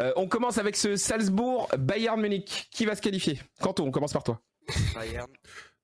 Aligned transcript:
Euh, 0.00 0.12
on 0.16 0.26
commence 0.26 0.58
avec 0.58 0.76
ce 0.76 0.96
Salzbourg 0.96 1.68
Bayern 1.78 2.20
Munich. 2.20 2.68
Qui 2.72 2.86
va 2.86 2.96
se 2.96 3.02
qualifier? 3.02 3.38
Quentin, 3.60 3.82
on 3.84 3.90
commence 3.90 4.12
par 4.12 4.22
toi. 4.24 4.40
Bayern. 4.94 5.28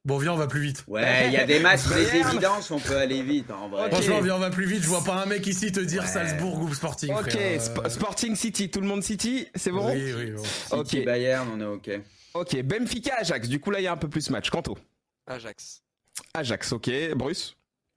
Bon, 0.04 0.18
viens, 0.18 0.32
on 0.34 0.36
va 0.36 0.46
plus 0.46 0.60
vite. 0.60 0.84
Ouais, 0.86 1.26
il 1.26 1.32
y 1.32 1.36
a 1.36 1.44
des 1.44 1.58
matchs, 1.58 1.88
des 1.88 2.16
évidences, 2.18 2.70
on 2.70 2.78
peut 2.78 2.96
aller 2.96 3.22
vite 3.22 3.50
en 3.50 3.68
vrai. 3.68 3.90
Franchement, 3.90 4.20
viens, 4.20 4.36
on 4.36 4.38
va 4.38 4.50
plus 4.50 4.64
vite. 4.66 4.82
Je 4.82 4.86
vois 4.88 5.02
pas 5.02 5.14
un 5.20 5.26
mec 5.26 5.44
ici 5.48 5.72
te 5.72 5.80
dire 5.80 6.06
Salzbourg 6.06 6.60
ou 6.60 6.72
Sporting. 6.72 7.12
Ok, 7.12 7.30
frère. 7.30 7.60
Sp- 7.60 7.84
Euh, 7.84 7.88
Sporting 7.88 8.36
City, 8.36 8.70
tout 8.70 8.80
le 8.80 8.86
monde 8.86 9.02
City, 9.02 9.48
c'est 9.56 9.72
bon? 9.72 9.92
Oui, 9.92 10.12
oui, 10.16 10.30
bon. 10.30 10.44
City, 10.44 10.98
Ok. 11.00 11.04
Bayern, 11.04 11.48
on 11.52 11.60
est 11.60 11.64
ok. 11.64 11.90
Ok, 12.34 12.62
Benfica 12.62 13.16
Ajax. 13.18 13.48
Du 13.48 13.58
coup 13.58 13.72
là, 13.72 13.80
il 13.80 13.82
y 13.82 13.86
a 13.88 13.92
un 13.92 13.96
peu 13.96 14.08
plus 14.08 14.30
match. 14.30 14.48
Quanto 14.48 14.78
Ajax. 15.26 15.82
Ajax, 16.34 16.70
ok. 16.70 16.88
Bruce? 17.16 17.55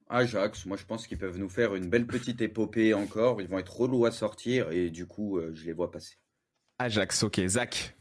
Ajax, 0.09 0.65
moi 0.65 0.75
je 0.75 0.85
pense 0.85 1.05
qu'ils 1.05 1.19
peuvent 1.19 1.37
nous 1.37 1.49
faire 1.49 1.75
une 1.75 1.87
belle 1.87 2.07
petite 2.07 2.41
épopée 2.41 2.93
encore. 2.93 3.41
Ils 3.41 3.47
vont 3.47 3.59
être 3.59 3.75
relous 3.75 4.05
à 4.05 4.11
sortir 4.11 4.71
et 4.71 4.89
du 4.89 5.05
coup, 5.05 5.37
euh, 5.37 5.51
je 5.53 5.65
les 5.65 5.73
vois 5.73 5.91
passer. 5.91 6.17
Ajax, 6.79 7.23
ok. 7.23 7.39
Zach 7.47 7.98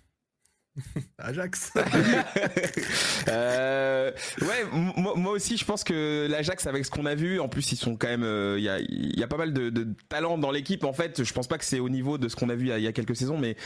Ajax. 1.18 1.72
Euh, 3.28 4.10
ouais, 4.40 4.64
moi, 4.96 5.12
moi 5.16 5.32
aussi, 5.32 5.56
je 5.58 5.64
pense 5.64 5.84
que 5.84 6.26
l'Ajax, 6.30 6.66
avec 6.66 6.84
ce 6.84 6.90
qu'on 6.90 7.04
a 7.04 7.14
vu, 7.14 7.40
en 7.40 7.48
plus, 7.48 7.72
ils 7.72 7.76
sont 7.76 7.96
quand 7.96 8.08
même. 8.08 8.22
euh, 8.22 8.56
Il 8.58 8.64
y, 8.64 8.68
a, 8.68 8.78
il 8.78 9.18
y 9.18 9.22
a 9.22 9.26
pas 9.26 9.36
mal 9.36 9.52
de, 9.52 9.68
de 9.70 9.86
talent 10.08 10.38
dans 10.38 10.50
l'équipe. 10.50 10.84
En 10.84 10.92
fait, 10.92 11.22
je 11.22 11.32
pense 11.32 11.46
pas 11.46 11.58
que 11.58 11.64
c'est 11.64 11.80
au 11.80 11.88
niveau 11.88 12.16
de 12.16 12.28
ce 12.28 12.36
qu'on 12.36 12.48
a 12.48 12.54
vu 12.54 12.66
il 12.66 12.68
y 12.68 12.72
a, 12.72 12.78
il 12.78 12.84
y 12.84 12.86
a 12.88 12.92
quelques 12.92 13.16
saisons, 13.16 13.36
mais 13.38 13.56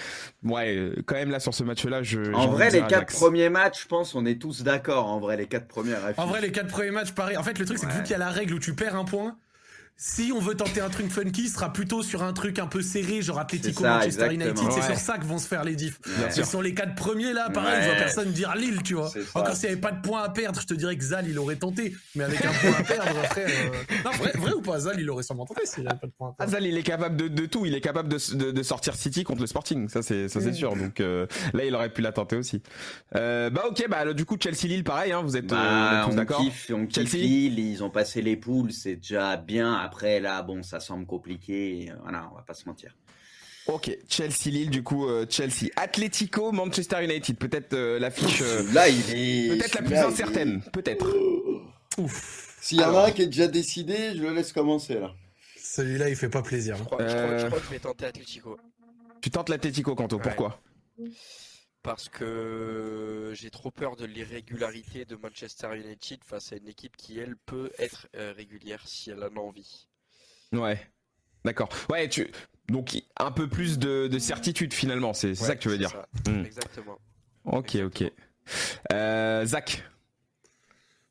ouais, 0.42 0.92
quand 1.06 1.14
même 1.14 1.30
là 1.30 1.38
sur 1.40 1.54
ce 1.54 1.62
match-là, 1.62 2.02
je. 2.02 2.32
En 2.34 2.48
vrai, 2.48 2.70
les 2.70 2.80
quatre 2.80 2.92
Ajax. 2.94 3.14
premiers 3.14 3.48
matchs, 3.50 3.82
je 3.82 3.88
pense, 3.88 4.14
on 4.14 4.26
est 4.26 4.40
tous 4.40 4.62
d'accord. 4.62 5.06
En 5.06 5.20
vrai, 5.20 5.36
les 5.36 5.46
quatre 5.46 5.68
premières 5.68 6.04
affiches. 6.04 6.18
En 6.18 6.26
vrai, 6.26 6.40
les 6.40 6.50
quatre 6.52 6.68
premiers 6.68 6.90
matchs, 6.90 7.12
pareil. 7.12 7.36
En 7.36 7.42
fait, 7.44 7.58
le 7.58 7.64
truc, 7.64 7.78
c'est 7.78 7.86
que 7.86 7.92
Ouais. 7.92 7.98
vu 7.98 8.02
qu'il 8.02 8.12
y 8.12 8.16
a 8.16 8.18
la 8.18 8.30
règle 8.30 8.54
où 8.54 8.58
tu 8.58 8.74
perds 8.74 8.96
un 8.96 9.04
point, 9.04 9.36
si 9.96 10.32
on 10.34 10.40
veut 10.40 10.54
tenter 10.56 10.80
un 10.80 10.88
truc 10.88 11.10
funky, 11.12 11.46
ce 11.48 11.54
sera 11.54 11.72
plutôt 11.72 12.02
sur 12.02 12.24
un 12.24 12.32
truc 12.32 12.58
un 12.58 12.66
peu 12.66 12.82
serré, 12.82 13.22
genre 13.22 13.38
Atletico 13.38 13.82
C'est 13.82 13.82
ça, 13.88 13.94
Manchester 13.98 14.26
United. 14.26 14.42
exactement. 14.48 14.70
C'est 14.72 14.80
Ouais. 14.80 14.86
sur 14.86 14.98
ça 14.98 15.18
que 15.18 15.24
vont 15.24 15.38
se 15.38 15.46
faire 15.46 15.62
les 15.62 15.76
diffs. 15.76 16.00
Sûr. 16.32 16.44
sur 16.46 16.60
les 16.62 16.74
quatre 16.74 16.94
premiers, 16.96 17.32
là, 17.32 17.50
pareil, 17.50 17.76
je 17.80 17.84
vois 17.84 17.92
Ouais. 17.94 17.98
personne 18.00 18.32
dire 18.32 18.54
Lille, 18.56 18.82
tu 18.82 18.94
vois. 18.94 19.08
C'est 19.12 19.22
ça. 19.22 19.38
Encore 19.38 19.54
s'il 19.54 19.68
n'y 19.68 19.72
avait 19.72 19.80
pas 19.80 19.92
de 19.92 20.00
points 20.02 20.22
à 20.24 20.28
perdre, 20.30 20.60
je 20.60 20.66
te 20.66 20.74
dirais 20.74 20.96
que 20.96 21.04
Zal, 21.04 21.28
il 21.28 21.38
aurait 21.38 21.54
tenté. 21.56 21.94
Mais 22.16 22.24
avec 22.24 22.44
un 22.44 22.50
point 22.52 22.72
à 22.78 22.82
perdre, 22.82 23.10
frère. 23.30 23.48
euh, 23.48 23.94
Non, 24.04 24.10
vrai, 24.12 24.32
vrai 24.34 24.52
ou 24.54 24.60
pas, 24.60 24.80
Zal, 24.80 24.98
il 24.98 25.08
aurait 25.08 25.22
sûrement 25.22 25.44
tenté 25.46 25.66
s'il 25.66 25.84
n'y 25.84 25.88
avait 25.88 25.98
pas 25.98 26.06
de 26.08 26.12
points 26.12 26.30
à 26.30 26.32
perdre. 26.32 26.52
Azal, 26.52 26.66
il 26.66 26.76
est 26.76 26.82
capable 26.82 27.16
de, 27.16 27.28
de 27.28 27.46
tout. 27.46 27.64
Il 27.64 27.74
est 27.76 27.80
capable 27.80 28.08
de, 28.08 28.18
de, 28.34 28.50
de 28.50 28.62
sortir 28.64 28.96
City 28.96 29.22
contre 29.22 29.40
le 29.42 29.46
Sporting. 29.46 29.88
Ça, 29.88 30.02
c'est 30.02 30.28
ça, 30.28 30.40
c'est 30.40 30.52
sûr. 30.52 30.74
Donc 30.74 30.98
euh, 31.00 31.26
là, 31.54 31.64
il 31.64 31.74
aurait 31.76 31.92
pu 31.92 32.02
la 32.02 32.10
tenter 32.12 32.34
aussi. 32.36 32.60
Euh, 33.14 33.50
bah 33.50 33.64
ok, 33.68 33.84
bah 33.88 33.98
alors, 33.98 34.14
du 34.14 34.24
coup 34.24 34.36
Chelsea 34.42 34.64
Lille, 34.66 34.82
pareil. 34.84 35.12
Hein, 35.12 35.22
vous 35.22 35.36
êtes, 35.36 35.52
euh, 35.52 35.56
Bah, 35.56 36.02
tous 36.06 36.12
on 36.12 36.16
d'accord 36.16 36.40
kiffe, 36.40 36.70
on 36.74 36.86
kiffe 36.86 37.10
Chelsea 37.10 37.22
Lille, 37.24 37.58
ils 37.60 37.84
ont 37.84 37.90
passé 37.90 38.20
les 38.20 38.36
poules, 38.36 38.72
c'est 38.72 38.96
déjà 38.96 39.36
bien. 39.36 39.72
Après, 39.84 40.20
là, 40.20 40.42
bon, 40.42 40.62
ça 40.62 40.80
semble 40.80 41.06
compliqué. 41.06 41.90
Voilà, 42.02 42.28
on 42.32 42.36
va 42.36 42.42
pas 42.42 42.54
se 42.54 42.66
mentir. 42.66 42.96
Ok, 43.66 43.96
Chelsea 44.08 44.46
Lille, 44.50 44.70
du 44.70 44.82
coup 44.82 45.06
euh, 45.06 45.24
Chelsea, 45.30 45.68
Atletico, 45.76 46.50
Manchester 46.50 47.04
United. 47.04 47.36
Peut-être 47.38 47.74
euh, 47.74 47.98
l'affiche. 48.00 48.40
euh, 48.42 48.64
Là, 48.72 48.88
il 48.88 49.00
est. 49.14 49.48
Peut-être 49.56 49.74
la 49.76 49.82
plus 49.82 49.94
est- 49.94 49.98
incertaine, 49.98 50.62
peut-être. 50.72 51.06
S'il 52.60 52.80
y 52.80 52.84
en 52.84 52.96
a 52.96 53.06
un 53.06 53.10
qui 53.12 53.22
est 53.22 53.26
déjà 53.26 53.46
décidé, 53.48 54.14
je 54.16 54.22
le 54.22 54.32
laisse 54.34 54.52
commencer 54.52 54.94
là. 54.94 55.12
Celui-là, 55.56 56.08
il 56.08 56.16
fait 56.16 56.28
pas 56.28 56.42
plaisir. 56.42 56.76
Je 56.76 56.82
crois, 56.84 56.98
je 57.00 57.06
crois- 57.06 57.18
Euh. 57.20 57.38
je 57.38 57.46
crois 57.46 57.58
que 57.60 57.64
je 57.66 57.70
vais 57.70 57.78
tenter 57.78 58.04
Atletico. 58.06 58.58
Tu 59.20 59.30
tentes 59.30 59.48
l'Atletico, 59.48 59.94
Canto. 59.94 60.16
Ouais. 60.16 60.22
Pourquoi? 60.22 60.60
Parce 61.82 62.08
que 62.08 63.32
j'ai 63.34 63.50
trop 63.50 63.70
peur 63.72 63.96
de 63.96 64.04
l'irrégularité 64.04 65.04
de 65.04 65.16
Manchester 65.16 65.68
United 65.76 66.22
face 66.24 66.52
à 66.52 66.56
une 66.56 66.68
équipe 66.68 66.96
qui, 66.96 67.18
elle, 67.18 67.36
peut 67.36 67.70
être 67.78 68.06
euh, 68.14 68.32
régulière 68.36 68.82
si 68.86 69.10
elle 69.10 69.22
en 69.24 69.36
a 69.36 69.40
envie. 69.40 69.88
Ouais. 70.52 70.80
D'accord. 71.44 71.68
Ouais, 71.90 72.08
tu. 72.08 72.30
Donc 72.68 72.96
un 73.18 73.32
peu 73.32 73.48
plus 73.48 73.78
de, 73.78 74.06
de 74.06 74.18
certitude 74.20 74.72
finalement. 74.72 75.12
C'est 75.12 75.30
Ouais, 75.30 75.34
ça 75.34 75.56
que 75.56 75.60
tu 75.60 75.68
veux 75.68 75.78
dire. 75.78 75.90
ça. 75.90 76.06
Hmm. 76.30 76.44
Exactement. 76.44 76.98
Ok, 77.44 77.76
ok. 77.84 78.04
Euh, 78.92 79.44
Zach. 79.44 79.82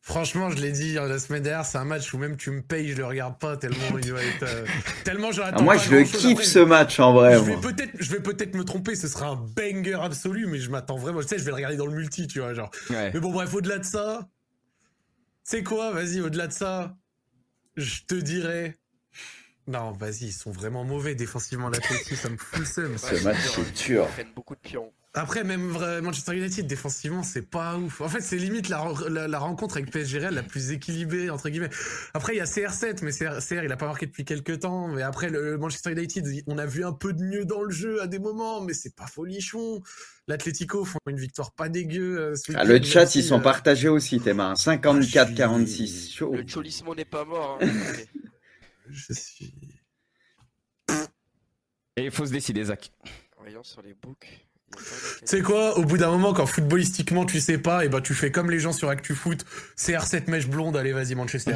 Franchement, 0.03 0.49
je 0.49 0.57
l'ai 0.57 0.71
dit 0.71 0.93
la 0.95 1.19
semaine 1.19 1.43
dernière, 1.43 1.63
c'est 1.63 1.77
un 1.77 1.85
match 1.85 2.11
où 2.11 2.17
même 2.17 2.35
tu 2.35 2.49
me 2.49 2.63
payes, 2.63 2.89
je 2.89 2.97
le 2.97 3.05
regarde 3.05 3.37
pas 3.37 3.55
tellement 3.55 3.99
il 4.01 4.11
va 4.11 4.23
être 4.23 4.43
euh, 4.43 4.65
tellement 5.03 5.31
j'en 5.31 5.43
attends 5.43 5.63
moi, 5.63 5.75
pas 5.75 5.79
je 5.83 5.91
le 5.91 6.03
kiffe 6.03 6.25
Après, 6.31 6.43
ce 6.43 6.59
match 6.59 6.99
en 6.99 7.13
vrai. 7.13 7.35
Je 7.37 7.43
vais 7.43 7.57
peut-être, 7.57 7.91
je 7.99 8.11
vais 8.11 8.19
peut-être 8.19 8.55
me 8.55 8.63
tromper, 8.63 8.95
ce 8.95 9.07
sera 9.07 9.27
un 9.27 9.35
banger 9.35 9.99
absolu, 10.01 10.47
mais 10.47 10.57
je 10.57 10.71
m'attends 10.71 10.97
vraiment. 10.97 11.21
Tu 11.21 11.27
sais, 11.27 11.37
je 11.37 11.43
vais 11.43 11.51
le 11.51 11.55
regarder 11.55 11.77
dans 11.77 11.85
le 11.85 11.95
multi, 11.95 12.25
tu 12.25 12.39
vois, 12.39 12.55
genre. 12.55 12.71
Ouais. 12.89 13.11
Mais 13.13 13.19
bon, 13.19 13.31
bref, 13.31 13.53
au-delà 13.53 13.77
de 13.77 13.85
ça, 13.85 14.27
c'est 15.43 15.61
quoi 15.61 15.91
Vas-y, 15.91 16.19
au-delà 16.19 16.47
de 16.47 16.53
ça, 16.53 16.95
je 17.77 18.01
te 18.07 18.15
dirais. 18.15 18.79
Non, 19.67 19.91
vas-y, 19.91 20.25
ils 20.25 20.33
sont 20.33 20.51
vraiment 20.51 20.83
mauvais 20.83 21.13
défensivement 21.13 21.69
l'Atletico, 21.69 22.15
ça 22.15 22.29
me 22.29 22.37
fout 22.37 22.59
le 22.59 22.65
seum. 22.65 22.97
Ce 22.97 23.23
match, 23.23 23.37
c'est 23.53 23.85
dur. 23.85 24.07
Ils 24.09 24.13
prennent 24.13 24.33
beaucoup 24.33 24.55
de 24.55 24.61
pions. 24.61 24.91
Après, 25.13 25.43
même 25.43 25.67
Manchester 26.01 26.37
United, 26.37 26.67
défensivement, 26.67 27.21
c'est 27.21 27.41
pas 27.41 27.77
ouf. 27.77 27.99
En 27.99 28.07
fait, 28.07 28.21
c'est 28.21 28.37
limite 28.37 28.69
la, 28.69 28.77
ren- 28.79 29.09
la, 29.09 29.27
la 29.27 29.39
rencontre 29.39 29.75
avec 29.75 29.91
PSG 29.91 30.19
Real 30.19 30.33
la 30.33 30.41
plus 30.41 30.71
équilibrée, 30.71 31.29
entre 31.29 31.49
guillemets. 31.49 31.69
Après, 32.13 32.33
il 32.33 32.37
y 32.37 32.39
a 32.39 32.45
CR7, 32.45 33.03
mais 33.03 33.11
CR, 33.11 33.45
CR, 33.45 33.61
il 33.65 33.71
a 33.73 33.75
pas 33.75 33.87
marqué 33.87 34.05
depuis 34.05 34.23
quelques 34.23 34.59
temps. 34.61 34.87
Mais 34.87 35.01
après, 35.01 35.29
le 35.29 35.57
Manchester 35.57 35.91
United, 35.91 36.25
on 36.47 36.57
a 36.57 36.65
vu 36.65 36.85
un 36.85 36.93
peu 36.93 37.11
de 37.11 37.21
mieux 37.23 37.43
dans 37.43 37.61
le 37.61 37.71
jeu 37.71 38.01
à 38.01 38.07
des 38.07 38.19
moments, 38.19 38.61
mais 38.61 38.73
c'est 38.73 38.95
pas 38.95 39.05
folichon. 39.05 39.81
L'Atlético 40.29 40.85
font 40.85 40.99
une 41.09 41.17
victoire 41.19 41.51
pas 41.51 41.67
dégueu. 41.67 42.17
euh, 42.17 42.35
Ah, 42.55 42.63
le 42.63 42.81
chat, 42.81 43.13
ils 43.15 43.23
sont 43.23 43.39
euh, 43.39 43.43
partagés 43.43 43.89
aussi, 43.89 44.21
Théma. 44.21 44.53
54-46. 44.53 45.67
je 45.67 45.75
suis- 45.75 46.11
Chaud. 46.13 46.33
Le 46.33 46.47
Cholismo 46.47 46.95
n'est 46.95 47.03
pas 47.03 47.25
mort. 47.25 47.59
hein. 47.61 47.67
Je 48.89 49.13
suis. 49.13 49.53
Et 51.97 52.05
il 52.05 52.11
faut 52.11 52.25
se 52.25 52.31
décider, 52.31 52.63
Zach. 52.63 52.91
Voyons 53.37 53.63
sur 53.63 53.81
les 53.81 53.93
books. 53.93 54.47
Sais 55.25 55.41
quoi, 55.41 55.77
au 55.77 55.83
bout 55.83 55.97
d'un 55.97 56.09
moment, 56.11 56.33
quand 56.33 56.45
footballistiquement 56.45 57.25
tu 57.25 57.39
sais 57.39 57.57
pas, 57.57 57.85
et 57.85 57.89
ben 57.89 58.01
tu 58.01 58.13
fais 58.13 58.31
comme 58.31 58.49
les 58.51 58.59
gens 58.59 58.71
sur 58.73 58.89
ActuFoot, 58.89 59.45
CR7 59.77 60.29
mèche 60.29 60.47
blonde, 60.47 60.75
allez 60.77 60.93
vas-y 60.93 61.15
Manchester. 61.15 61.53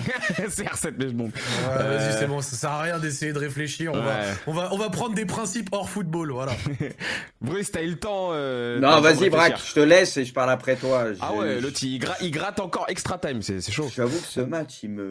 c'est 0.49 0.63
R7 0.65 0.93
mais 0.97 1.07
je 1.07 1.13
bombe. 1.13 1.31
Ouais, 1.35 1.41
Euh, 1.79 1.97
Vas-y, 1.97 2.19
c'est 2.19 2.27
bon, 2.27 2.41
ça 2.41 2.55
sert 2.55 2.69
à 2.71 2.81
rien 2.81 2.99
d'essayer 2.99 3.33
de 3.33 3.39
réfléchir. 3.39 3.91
On, 3.93 4.01
va, 4.01 4.19
on, 4.47 4.53
va, 4.53 4.69
on 4.73 4.77
va 4.77 4.89
prendre 4.89 5.15
des 5.15 5.25
principes 5.25 5.69
hors 5.71 5.89
football, 5.89 6.31
voilà. 6.31 6.53
Bruce, 7.41 7.71
t'as 7.71 7.81
eu 7.81 7.89
le 7.89 7.99
temps. 7.99 8.29
euh, 8.31 8.79
Non, 8.79 9.01
vas-y, 9.01 9.29
Braque, 9.29 9.59
je 9.67 9.73
te 9.73 9.79
laisse 9.79 10.17
et 10.17 10.25
je 10.25 10.33
parle 10.33 10.49
après 10.51 10.75
toi. 10.75 11.05
Ah 11.21 11.33
ouais, 11.33 11.59
l'autre 11.61 11.79
il, 11.83 11.99
gra- 11.99 12.17
il 12.21 12.31
gratte 12.31 12.59
encore 12.59 12.85
extra 12.89 13.17
time, 13.17 13.41
c'est 13.41 13.61
c'est 13.61 13.71
chaud. 13.71 13.89
J'avoue 13.95 14.19
que 14.19 14.27
ce 14.27 14.41
match, 14.41 14.79
il 14.83 14.89
me. 14.91 15.09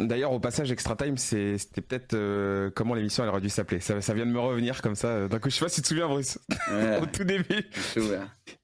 D'ailleurs, 0.00 0.30
au 0.32 0.38
passage, 0.38 0.70
extra 0.70 0.94
time, 0.94 1.16
c'était 1.16 1.80
peut-être 1.80 2.14
euh, 2.14 2.70
comment 2.72 2.94
l'émission 2.94 3.24
elle 3.24 3.30
aurait 3.30 3.40
dû 3.40 3.48
s'appeler. 3.50 3.80
Ça, 3.80 4.00
ça 4.00 4.14
vient 4.14 4.26
de 4.26 4.30
me 4.30 4.38
revenir 4.38 4.80
comme 4.80 4.94
ça. 4.94 5.08
euh, 5.08 5.28
D'un 5.28 5.40
coup, 5.40 5.50
je 5.50 5.56
sais 5.56 5.64
pas 5.64 5.68
si 5.68 5.76
tu 5.76 5.82
te 5.82 5.88
souviens, 5.88 6.06
Bruce. 6.06 6.38
Ouais, 6.70 6.98
Au 7.02 7.06
tout 7.06 7.24
début, 7.24 7.68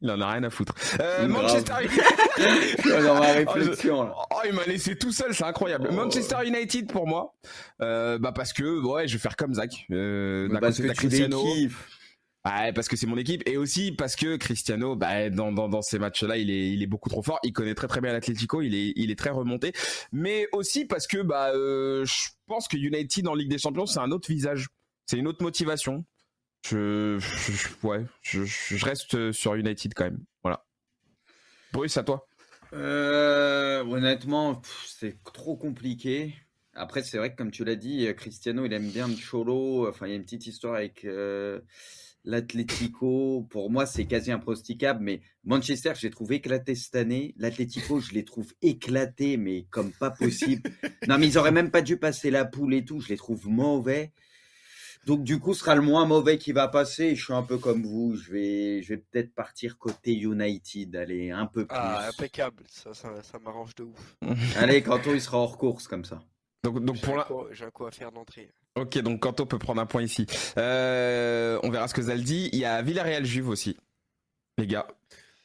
il 0.01 0.11
en 0.13 0.21
a 0.21 0.31
rien 0.31 0.45
à 0.45 0.51
foutre. 0.51 0.75
Euh. 1.01 1.27
Manchester 1.27 1.73
suis 1.89 2.91
dans 3.03 3.15
ma 3.19 3.33
réflexion, 3.33 4.05
là. 4.05 4.15
Oh, 4.31 4.37
il 4.47 4.53
m'a 4.55 4.65
laissé 4.65 4.97
tout 4.97 5.11
seul, 5.11 5.35
c'est 5.35 5.45
incroyable. 5.45 5.89
Oh. 5.91 5.95
Manchester 5.95 6.37
United 6.47 6.93
pour 6.93 7.07
moi, 7.09 7.35
euh, 7.83 8.17
bah 8.19 8.31
parce 8.33 8.53
que 8.53 8.81
ouais, 8.87 9.09
je 9.09 9.15
vais 9.15 9.19
faire 9.21 9.35
comme 9.37 9.55
Zach. 9.55 9.87
Euh, 9.91 10.49
Parce 10.61 10.77
côté, 10.77 10.89
que 10.89 10.93
tu 10.93 10.99
Cristiano. 10.99 11.43
Ouais, 12.47 12.75
parce 12.75 12.89
que 12.89 12.97
c'est 12.97 13.07
mon 13.07 13.17
équipe 13.17 13.43
et 13.47 13.57
aussi 13.57 13.91
parce 13.91 14.17
que 14.17 14.37
Cristiano, 14.37 14.97
bah, 14.97 15.31
dans, 15.31 15.51
dans, 15.51 15.81
ces 15.81 15.99
matchs-là, 15.99 16.37
il 16.37 16.51
est, 16.51 16.73
il 16.73 16.83
est 16.83 16.87
beaucoup 16.87 17.09
trop 17.09 17.23
fort. 17.23 17.39
Il 17.43 17.55
connaît 17.55 17.75
très 17.75 17.87
très 17.87 18.03
bien 18.03 18.13
l'Atlético, 18.13 18.61
il 18.61 18.75
est, 18.75 18.93
il 18.97 19.11
est 19.11 19.19
très 19.19 19.31
remonté. 19.31 19.73
Mais 20.13 20.47
aussi 20.53 20.85
parce 20.85 21.07
que 21.07 21.23
bah, 21.23 21.53
euh, 21.55 22.05
je 22.05 22.29
pense 22.47 22.69
que 22.69 22.77
United 22.77 23.27
en 23.29 23.35
Ligue 23.35 23.49
des 23.49 23.57
Champions, 23.57 23.87
c'est 23.87 24.01
un 24.01 24.11
autre 24.11 24.29
visage, 24.31 24.67
c'est 25.07 25.17
une 25.17 25.27
autre 25.27 25.43
motivation. 25.43 26.05
Je, 26.67 27.19
ouais, 27.83 28.05
je, 28.21 28.85
reste 28.85 29.33
sur 29.33 29.55
United 29.55 29.95
quand 29.95 30.05
même. 30.05 30.23
Voilà. 30.43 30.67
Bruce, 31.73 31.97
à 31.97 32.03
toi. 32.03 32.27
Euh, 32.75 33.83
honnêtement, 33.85 34.61
c'est 34.87 35.23
trop 35.25 35.57
compliqué. 35.57 36.35
Après, 36.75 37.03
c'est 37.03 37.17
vrai 37.17 37.33
que 37.33 37.37
comme 37.37 37.51
tu 37.51 37.65
l'as 37.65 37.77
dit, 37.77 38.07
Cristiano, 38.17 38.67
il 38.67 38.73
aime 38.75 38.91
bien 38.91 39.09
cholo. 39.17 39.89
Enfin, 39.89 40.07
il 40.07 40.11
y 40.11 40.13
a 40.13 40.17
une 40.17 40.25
petite 40.25 40.47
histoire 40.47 40.75
avec 40.75 41.05
euh, 41.05 41.61
l'Atlético. 42.25 43.47
Pour 43.51 43.71
moi, 43.71 43.87
c'est 43.87 44.07
quasi 44.07 44.33
improsticable. 44.33 45.01
Mais 45.03 45.21
Manchester, 45.45 45.93
je 45.97 46.03
l'ai 46.03 46.11
trouvé 46.11 46.37
éclaté 46.37 46.75
cette 46.75 46.97
année. 46.97 47.35
L'Atlético, 47.37 48.01
je 48.01 48.13
les 48.13 48.25
trouve 48.25 48.53
éclatés, 48.63 49.37
mais 49.37 49.67
comme 49.71 49.93
pas 49.93 50.11
possible. 50.11 50.63
non, 51.09 51.19
mais 51.19 51.29
ils 51.29 51.39
auraient 51.39 51.53
même 51.53 51.71
pas 51.71 51.83
dû 51.83 51.99
passer 51.99 52.31
la 52.31 52.45
poule 52.45 52.75
et 52.75 52.85
tout. 52.85 53.01
Je 53.01 53.09
les 53.09 53.17
trouve 53.17 53.49
mauvais. 53.49 54.13
Donc 55.07 55.23
du 55.23 55.39
coup, 55.39 55.53
ce 55.53 55.61
sera 55.61 55.75
le 55.75 55.83
moins 55.83 56.07
mauvais 56.07 56.39
qui 56.39 56.53
va 56.53 56.67
passer. 56.67 57.15
Je 57.15 57.23
suis 57.23 57.35
un 57.35 57.43
peu 57.43 57.59
comme 57.59 57.83
vous. 57.83 58.17
Je 58.17 58.33
vais, 58.33 58.83
je 58.83 58.95
vais 58.95 58.97
peut-être 58.97 59.35
partir 59.35 59.77
côté 59.77 60.15
United. 60.15 60.97
Allez, 60.97 61.31
un 61.31 61.47
peu 61.47 61.67
plus. 61.67 61.77
Ah, 61.79 62.09
impeccable. 62.09 62.63
Ça, 62.69 62.95
ça, 62.95 63.23
ça 63.23 63.39
m'arrange 63.39 63.75
de 63.75 63.85
ouf. 63.85 64.17
Allez, 64.57 64.83
Kanto, 64.83 65.13
il 65.13 65.21
sera 65.21 65.39
hors 65.39 65.59
course 65.59 65.89
comme 65.89 66.05
ça. 66.05 66.23
Donc, 66.63 66.83
donc 66.83 66.97
J'ai 66.97 67.03
pour 67.03 67.17
la... 67.17 67.29
J'ai 67.53 67.67
un 67.67 67.71
coup 67.71 67.85
à 67.85 67.91
faire 67.91 68.13
d'entrée. 68.13 68.51
Ok, 68.77 68.99
donc 68.99 69.21
Kanto 69.21 69.47
peut 69.47 69.59
prendre 69.59 69.81
un 69.81 69.87
point 69.87 70.03
ici. 70.03 70.27
Euh, 70.59 71.59
on 71.63 71.71
verra 71.71 71.87
ce 71.87 71.95
que 71.95 72.03
Zal 72.03 72.23
dit. 72.23 72.51
Il 72.53 72.59
y 72.59 72.65
a 72.65 72.83
Villarreal 72.83 73.25
Juve 73.25 73.49
aussi. 73.49 73.77
Les 74.59 74.67
gars. 74.67 74.87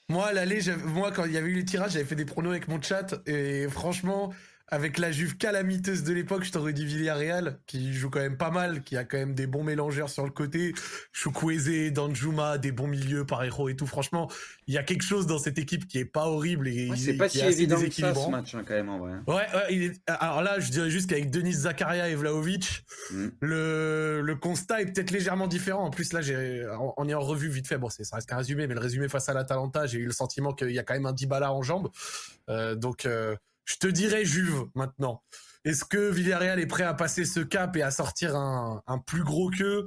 Moi, 0.09 0.33
l'aller, 0.33 0.59
moi, 0.85 1.11
quand 1.11 1.25
il 1.25 1.33
y 1.33 1.37
avait 1.37 1.49
eu 1.49 1.53
les 1.53 1.65
tirages, 1.65 1.91
j'avais 1.91 2.05
fait 2.05 2.15
des 2.15 2.25
pronos 2.25 2.49
avec 2.49 2.67
mon 2.67 2.81
chat, 2.81 3.21
et 3.27 3.67
franchement, 3.69 4.33
avec 4.71 4.97
la 4.97 5.11
Juve 5.11 5.37
calamiteuse 5.37 6.03
de 6.03 6.13
l'époque, 6.13 6.43
je 6.43 6.51
t'aurais 6.51 6.73
dit 6.73 6.85
Villarreal, 6.85 7.59
qui 7.67 7.93
joue 7.93 8.09
quand 8.09 8.19
même 8.19 8.37
pas 8.37 8.51
mal, 8.51 8.83
qui 8.83 8.95
a 8.97 9.03
quand 9.03 9.17
même 9.17 9.33
des 9.35 9.47
bons 9.47 9.63
mélangeurs 9.63 10.09
sur 10.09 10.23
le 10.25 10.31
côté. 10.31 10.73
Chukwueze, 11.11 11.91
Danjuma, 11.91 12.57
des 12.57 12.71
bons 12.71 12.87
milieux, 12.87 13.25
Parejo 13.25 13.69
et 13.69 13.75
tout. 13.75 13.87
Franchement, 13.87 14.29
il 14.67 14.73
y 14.73 14.77
a 14.77 14.83
quelque 14.83 15.03
chose 15.03 15.27
dans 15.27 15.39
cette 15.39 15.57
équipe 15.57 15.87
qui 15.87 15.97
est 15.97 16.05
pas 16.05 16.25
horrible 16.27 16.67
et 16.67 16.89
Ouais, 16.89 16.97
c'est 16.97 17.13
pas 17.17 17.29
si 17.29 17.39
évident 17.39 17.81
que 17.81 17.89
ça, 17.91 18.13
ce 18.13 18.29
match, 18.29 18.55
hein, 18.55 18.63
quand 18.67 18.73
même, 18.75 18.89
en 18.89 18.99
vrai. 18.99 19.13
Ouais, 19.27 19.35
ouais, 19.35 19.65
il 19.71 19.83
est- 19.83 20.01
alors 20.07 20.41
là, 20.41 20.59
je 20.59 20.69
dirais 20.71 20.89
juste 20.89 21.09
qu'avec 21.09 21.29
Denis 21.31 21.53
Zakaria 21.53 22.09
et 22.09 22.15
Vlaovic, 22.15 22.83
Mm. 23.11 23.27
le, 23.41 24.21
le 24.23 24.35
constat 24.35 24.81
est 24.81 24.85
peut-être 24.93 25.11
légèrement 25.11 25.47
différent. 25.47 25.83
En 25.85 25.89
plus, 25.89 26.13
là, 26.13 26.21
j'ai, 26.21 26.65
en, 26.67 26.93
en 26.95 27.07
ayant 27.07 27.19
revu 27.21 27.49
vite 27.49 27.67
fait, 27.67 27.77
bon, 27.77 27.89
c'est, 27.89 28.03
ça 28.03 28.17
reste 28.17 28.29
qu'un 28.29 28.37
résumé, 28.37 28.67
mais 28.67 28.73
le 28.75 28.79
résumé 28.79 29.07
face 29.09 29.29
à 29.29 29.33
l'Atalanta, 29.33 29.85
j'ai 29.87 29.99
eu 29.99 30.05
le 30.05 30.11
sentiment 30.11 30.53
qu'il 30.53 30.71
y 30.71 30.79
a 30.79 30.83
quand 30.83 30.93
même 30.93 31.05
un 31.05 31.13
Dybala 31.13 31.51
en 31.51 31.63
jambes. 31.63 31.89
Euh, 32.49 32.75
donc, 32.75 33.05
euh, 33.05 33.35
je 33.69 33.75
te 33.77 33.87
dirais 33.87 34.25
Juve 34.25 34.65
maintenant. 34.75 35.21
Est-ce 35.65 35.83
que 35.85 36.09
Villarreal 36.09 36.59
est 36.59 36.65
prêt 36.67 36.83
à 36.83 36.93
passer 36.93 37.25
ce 37.25 37.39
cap 37.41 37.75
et 37.75 37.81
à 37.83 37.91
sortir 37.91 38.35
un, 38.35 38.81
un 38.87 38.97
plus 38.97 39.23
gros 39.23 39.49
que? 39.49 39.85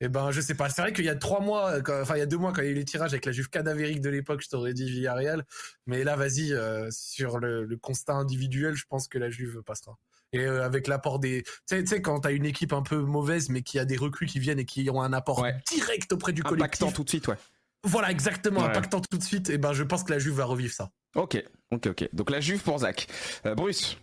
Eh 0.00 0.08
ben, 0.08 0.30
je 0.30 0.40
sais 0.40 0.54
pas. 0.54 0.70
C'est 0.70 0.80
vrai 0.80 0.94
qu'il 0.94 1.04
y 1.04 1.10
a 1.10 1.14
trois 1.14 1.40
mois, 1.40 1.82
quand- 1.82 2.00
enfin 2.00 2.16
il 2.16 2.20
y 2.20 2.22
a 2.22 2.26
deux 2.26 2.38
mois, 2.38 2.52
quand 2.54 2.62
il 2.62 2.64
y 2.64 2.68
a 2.68 2.70
eu 2.70 2.74
les 2.74 2.86
tirages 2.86 3.12
avec 3.12 3.26
la 3.26 3.32
Juve 3.32 3.50
cadavérique 3.50 4.00
de 4.00 4.08
l'époque, 4.08 4.40
je 4.42 4.48
t'aurais 4.48 4.72
dit 4.72 4.90
Villarreal. 4.90 5.44
Mais 5.86 6.04
là, 6.04 6.16
vas-y, 6.16 6.54
euh, 6.54 6.88
sur 6.90 7.38
le, 7.38 7.64
le 7.66 7.76
constat 7.76 8.14
individuel, 8.14 8.74
je 8.74 8.86
pense 8.88 9.08
que 9.08 9.18
la 9.18 9.28
Juve 9.28 9.62
passera. 9.62 9.98
Et 10.32 10.40
euh, 10.46 10.64
avec 10.64 10.86
l'apport 10.86 11.18
des, 11.18 11.42
tu 11.42 11.50
sais, 11.66 11.80
tu 11.82 11.88
sais, 11.88 12.00
quand 12.00 12.20
t'as 12.20 12.32
une 12.32 12.46
équipe 12.46 12.72
un 12.72 12.82
peu 12.82 12.96
mauvaise, 12.96 13.50
mais 13.50 13.60
qui 13.62 13.78
a 13.78 13.84
des 13.84 13.96
recrues 13.98 14.26
qui 14.26 14.38
viennent 14.38 14.60
et 14.60 14.64
qui 14.64 14.88
ont 14.88 15.02
un 15.02 15.12
apport 15.12 15.40
Ouais. 15.40 15.54
direct 15.70 16.10
auprès 16.14 16.32
du 16.32 16.40
Impactant 16.40 16.56
collectif. 16.56 16.92
tout 16.94 17.04
de 17.04 17.08
suite, 17.10 17.28
ouais. 17.28 17.36
Voilà, 17.84 18.10
exactement, 18.10 18.60
Ouais. 18.60 18.66
impactant 18.68 19.00
tout 19.00 19.16
de 19.16 19.22
suite. 19.22 19.48
Et 19.50 19.58
ben, 19.58 19.72
je 19.72 19.82
pense 19.82 20.04
que 20.04 20.12
la 20.12 20.18
Juve 20.18 20.34
va 20.34 20.44
revivre 20.44 20.72
ça. 20.72 20.90
Ok, 21.14 21.42
ok, 21.70 21.86
ok. 21.86 22.08
Donc 22.12 22.30
la 22.30 22.40
Juve 22.40 22.62
pour 22.62 22.78
Zach. 22.78 23.06
Euh, 23.46 23.54
Bruce. 23.54 23.96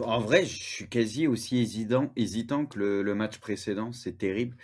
En 0.00 0.20
vrai, 0.20 0.44
je 0.46 0.62
suis 0.62 0.88
quasi 0.88 1.26
aussi 1.26 1.58
hésitant, 1.58 2.12
hésitant 2.14 2.66
que 2.66 2.78
le, 2.78 3.02
le 3.02 3.14
match 3.16 3.38
précédent. 3.38 3.90
C'est 3.92 4.16
terrible. 4.16 4.56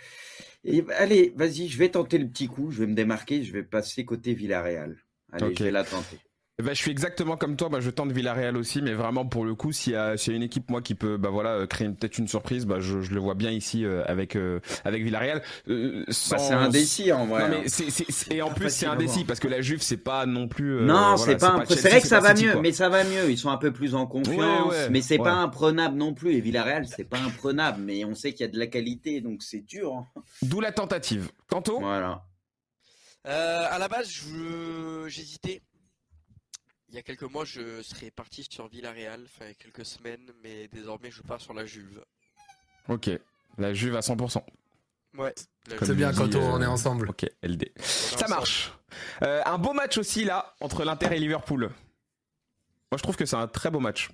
Et, 0.63 0.83
allez, 0.95 1.33
vas-y, 1.35 1.67
je 1.67 1.77
vais 1.77 1.89
tenter 1.89 2.17
le 2.17 2.27
petit 2.29 2.47
coup. 2.47 2.71
Je 2.71 2.79
vais 2.79 2.87
me 2.87 2.95
démarquer. 2.95 3.43
Je 3.43 3.51
vais 3.51 3.63
passer 3.63 4.05
côté 4.05 4.33
Villarreal. 4.33 4.97
Allez, 5.33 5.45
Ok. 5.47 5.57
je 5.59 5.63
vais 5.65 5.71
la 5.71 5.83
tenter. 5.83 6.19
Ben, 6.59 6.73
je 6.73 6.81
suis 6.81 6.91
exactement 6.91 7.37
comme 7.37 7.55
toi, 7.55 7.69
bah, 7.69 7.79
je 7.79 7.89
tente 7.89 8.11
Villarreal 8.11 8.57
aussi, 8.57 8.81
mais 8.81 8.93
vraiment 8.93 9.25
pour 9.25 9.45
le 9.45 9.55
coup, 9.55 9.71
s'il 9.71 9.93
y 9.93 9.95
a, 9.95 10.17
s'il 10.17 10.33
y 10.33 10.35
a 10.35 10.37
une 10.37 10.43
équipe 10.43 10.69
moi 10.69 10.81
qui 10.81 10.93
peut, 10.93 11.15
bah 11.17 11.29
voilà, 11.29 11.51
euh, 11.51 11.67
créer 11.67 11.87
une- 11.87 11.95
peut-être 11.95 12.17
une 12.17 12.27
surprise, 12.27 12.65
bah 12.65 12.79
je, 12.79 13.01
je 13.01 13.13
le 13.13 13.19
vois 13.21 13.33
bien 13.33 13.49
ici 13.49 13.85
euh, 13.85 14.03
avec 14.05 14.35
euh, 14.35 14.59
avec 14.83 15.03
Villarreal. 15.03 15.41
Euh, 15.69 16.03
sans- 16.09 16.35
Bah, 16.35 16.41
c'est 16.47 16.53
indécis 16.53 17.11
en 17.13 17.25
vrai. 17.27 17.47
Non 17.49 17.55
hein. 17.55 17.59
mais 17.63 17.69
c'est, 17.69 17.89
c'est, 17.89 18.11
c'est- 18.11 18.33
et 18.33 18.41
en 18.41 18.49
plus 18.53 18.69
c'est 18.69 18.85
indécis 18.87 19.23
parce 19.23 19.39
que 19.39 19.47
la 19.47 19.61
Juve 19.61 19.81
c'est 19.81 19.97
pas 19.97 20.25
non 20.25 20.47
plus. 20.49 20.77
euh, 20.79 20.81
non, 20.85 21.15
voilà, 21.15 21.17
c'est 21.17 21.37
pas. 21.37 21.51
un- 21.51 21.65
Chelsea, 21.65 21.79
C'est 21.81 21.89
vrai 21.89 22.01
que 22.01 22.07
ça 22.07 22.19
va 22.19 22.35
City, 22.35 22.45
mieux, 22.47 22.51
quoi. 22.53 22.61
mais 22.61 22.71
ça 22.73 22.89
va 22.89 23.03
mieux. 23.05 23.29
Ils 23.31 23.37
sont 23.37 23.49
un 23.49 23.57
peu 23.57 23.71
plus 23.71 23.95
en 23.95 24.05
confiance, 24.05 24.37
Ouais, 24.37 24.69
ouais, 24.77 24.89
mais 24.89 25.01
c'est 25.01 25.17
ouais. 25.17 25.23
pas 25.23 25.33
imprenable 25.35 25.95
non 25.97 26.13
plus. 26.13 26.33
Et 26.33 26.41
Villarreal, 26.41 26.85
c'est 26.87 27.05
pas 27.09 27.19
imprenable, 27.19 27.81
mais 27.81 28.03
on 28.03 28.15
sait 28.15 28.33
qu'il 28.33 28.45
y 28.45 28.49
a 28.49 28.51
de 28.51 28.59
la 28.59 28.67
qualité, 28.67 29.21
donc 29.21 29.43
c'est 29.43 29.61
dur. 29.65 29.93
hein. 29.93 30.21
D'où 30.41 30.59
la 30.59 30.71
tentative. 30.73 31.29
Kanto. 31.49 31.79
Voilà. 31.79 32.25
Euh, 33.27 33.65
à 33.69 33.79
la 33.79 33.87
base, 33.87 34.09
je- 34.09 35.05
j'hésitais. 35.07 35.61
Il 36.89 36.95
y 36.95 36.97
a 36.97 37.03
quelques 37.03 37.23
mois, 37.23 37.45
je 37.45 37.83
serais 37.83 38.09
parti 38.09 38.47
sur 38.49 38.67
Villarreal, 38.67 39.21
enfin 39.25 39.45
il 39.45 39.47
y 39.49 39.51
a 39.51 39.53
quelques 39.53 39.85
semaines, 39.85 40.31
mais 40.43 40.67
désormais 40.69 41.11
je 41.11 41.21
pars 41.21 41.39
sur 41.39 41.53
la 41.53 41.65
Juve. 41.65 42.03
Ok. 42.87 43.11
La 43.59 43.73
Juve 43.73 43.95
à 43.95 43.99
100%. 43.99 44.41
Ouais. 45.17 45.33
C'est 45.67 45.95
bien 45.95 46.11
quand 46.13 46.33
euh, 46.33 46.39
on 46.39 46.61
est 46.61 46.65
ensemble. 46.65 47.09
Ok. 47.09 47.25
LD. 47.43 47.71
on 47.77 47.81
Ça 47.83 48.27
marche. 48.27 48.73
Euh, 49.21 49.41
un 49.45 49.57
beau 49.59 49.73
match 49.73 49.97
aussi 49.99 50.25
là 50.25 50.55
entre 50.61 50.83
l'Inter 50.83 51.15
et 51.15 51.19
Liverpool. 51.19 51.71
Moi 52.91 52.97
je 52.97 53.03
trouve 53.03 53.15
que 53.15 53.25
c'est 53.25 53.35
un 53.35 53.47
très 53.47 53.69
beau 53.69 53.79
match. 53.79 54.09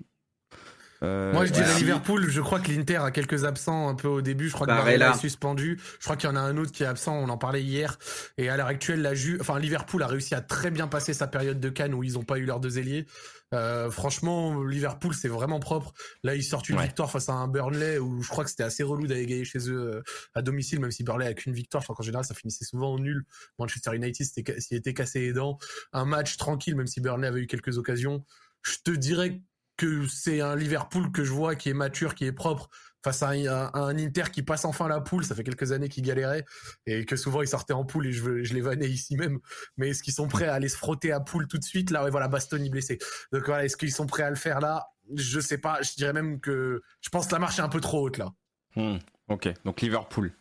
Euh, 1.02 1.32
Moi, 1.32 1.44
je 1.46 1.52
dirais 1.52 1.74
Liverpool. 1.78 2.28
Je 2.30 2.40
crois 2.40 2.60
que 2.60 2.70
l'Inter 2.70 2.96
a 2.96 3.10
quelques 3.10 3.44
absents 3.44 3.88
un 3.88 3.94
peu 3.94 4.08
au 4.08 4.22
début. 4.22 4.48
Je 4.48 4.54
crois 4.54 4.66
que 4.66 4.72
Barella. 4.72 5.10
Est 5.10 5.18
suspendu. 5.18 5.78
Je 5.98 6.04
crois 6.04 6.16
qu'il 6.16 6.28
y 6.28 6.32
en 6.32 6.36
a 6.36 6.40
un 6.40 6.56
autre 6.56 6.72
qui 6.72 6.82
est 6.82 6.86
absent. 6.86 7.14
On 7.14 7.28
en 7.28 7.38
parlait 7.38 7.62
hier. 7.62 7.98
Et 8.38 8.48
à 8.48 8.56
l'heure 8.56 8.66
actuelle, 8.66 9.02
la 9.02 9.14
Ju... 9.14 9.38
enfin, 9.40 9.58
Liverpool 9.58 10.02
a 10.02 10.06
réussi 10.06 10.34
à 10.34 10.40
très 10.40 10.70
bien 10.70 10.88
passer 10.88 11.12
sa 11.14 11.26
période 11.26 11.60
de 11.60 11.68
Cannes 11.68 11.94
où 11.94 12.02
ils 12.02 12.14
n'ont 12.14 12.24
pas 12.24 12.38
eu 12.38 12.44
leurs 12.44 12.60
deux 12.60 12.78
ailiers. 12.78 13.06
Euh, 13.54 13.90
franchement, 13.90 14.62
Liverpool, 14.64 15.14
c'est 15.14 15.28
vraiment 15.28 15.60
propre. 15.60 15.92
Là, 16.24 16.34
ils 16.34 16.42
sortent 16.42 16.68
une 16.68 16.76
Ouais. 16.78 16.84
victoire 16.84 17.10
face 17.10 17.28
à 17.28 17.32
un 17.34 17.46
Burnley 17.46 17.98
où 17.98 18.20
je 18.20 18.28
crois 18.28 18.42
que 18.42 18.50
c'était 18.50 18.64
assez 18.64 18.82
relou 18.82 19.06
d'aller 19.06 19.24
gagner 19.26 19.44
chez 19.44 19.70
eux 19.70 19.96
euh, 19.98 20.02
à 20.34 20.42
domicile, 20.42 20.80
même 20.80 20.90
si 20.90 21.04
Burnley 21.04 21.26
a 21.28 21.34
qu'une 21.34 21.52
victoire. 21.52 21.80
Je 21.82 21.86
crois 21.86 21.94
qu'en 21.96 22.02
général, 22.02 22.24
ça 22.24 22.34
finissait 22.34 22.64
souvent 22.64 22.94
en 22.94 22.98
nul. 22.98 23.24
Manchester 23.58 23.94
United 23.94 24.26
s'y 24.58 24.74
était 24.74 24.94
cassé 24.94 25.20
les 25.20 25.32
dents. 25.32 25.58
Un 25.92 26.06
match 26.06 26.36
tranquille, 26.38 26.74
même 26.74 26.88
si 26.88 27.00
Burnley 27.00 27.28
avait 27.28 27.40
eu 27.40 27.46
quelques 27.46 27.78
occasions. 27.78 28.24
Je 28.62 28.78
te 28.84 28.90
dirais 28.90 29.40
que 29.76 30.06
c'est 30.08 30.40
un 30.40 30.56
Liverpool 30.56 31.12
que 31.12 31.24
je 31.24 31.32
vois 31.32 31.54
qui 31.56 31.68
est 31.70 31.74
mature, 31.74 32.14
qui 32.14 32.24
est 32.24 32.32
propre, 32.32 32.68
face 33.04 33.22
à 33.22 33.28
un, 33.30 33.46
à 33.46 33.78
un 33.78 33.96
Inter 33.98 34.24
qui 34.32 34.42
passe 34.42 34.64
enfin 34.64 34.88
la 34.88 35.00
poule. 35.00 35.24
Ça 35.24 35.34
fait 35.34 35.44
quelques 35.44 35.70
années 35.72 35.88
qu'ils 35.88 36.02
galéraient 36.04 36.44
et 36.86 37.04
que 37.04 37.14
souvent 37.16 37.42
ils 37.42 37.48
sortaient 37.48 37.72
en 37.72 37.84
poule 37.84 38.06
et 38.06 38.12
je, 38.12 38.22
veux- 38.22 38.42
je 38.44 38.52
les 38.54 38.60
vannais 38.60 38.88
ici 38.88 39.16
même. 39.16 39.38
Mais 39.76 39.90
est-ce 39.90 40.02
qu'ils 40.02 40.14
sont 40.14 40.26
prêts 40.28 40.46
à 40.48 40.54
aller 40.54 40.68
se 40.68 40.76
frotter 40.76 41.12
à 41.12 41.20
poule 41.20 41.46
tout 41.46 41.58
de 41.58 41.64
suite? 41.64 41.90
Là, 41.90 42.02
ouais, 42.04 42.10
voilà, 42.10 42.26
Bastoni 42.28 42.68
blessé. 42.70 42.98
Donc 43.32 43.44
voilà, 43.46 43.64
est-ce 43.64 43.76
qu'ils 43.76 43.92
sont 43.92 44.06
prêts 44.06 44.22
à 44.24 44.30
le 44.30 44.36
faire 44.36 44.60
là? 44.60 44.86
Je 45.14 45.38
sais 45.38 45.58
pas. 45.58 45.82
Je 45.82 45.94
dirais 45.94 46.12
même 46.12 46.40
que 46.40 46.82
je 47.00 47.08
pense 47.10 47.26
que 47.28 47.32
la 47.32 47.38
marche 47.38 47.58
est 47.58 47.62
un 47.62 47.68
peu 47.68 47.80
trop 47.80 48.00
haute 48.06 48.18
là. 48.18 48.32
Hmm, 48.74 48.98
Ok. 49.28 49.48
Donc 49.64 49.80
Liverpool. 49.82 50.32